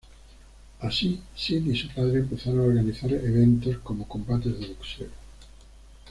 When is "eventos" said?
3.13-3.77